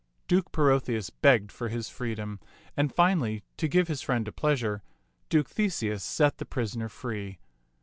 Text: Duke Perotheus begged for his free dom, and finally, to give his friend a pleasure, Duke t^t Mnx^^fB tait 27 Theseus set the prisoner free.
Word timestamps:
Duke 0.27 0.51
Perotheus 0.51 1.11
begged 1.11 1.51
for 1.51 1.69
his 1.69 1.87
free 1.87 2.15
dom, 2.15 2.39
and 2.75 2.91
finally, 2.91 3.43
to 3.57 3.67
give 3.67 3.87
his 3.87 4.01
friend 4.01 4.27
a 4.27 4.31
pleasure, 4.31 4.81
Duke 5.29 5.45
t^t 5.47 5.51
Mnx^^fB 5.51 5.53
tait 5.53 5.55
27 5.55 5.69
Theseus 5.69 6.03
set 6.03 6.37
the 6.39 6.45
prisoner 6.45 6.89
free. 6.89 7.37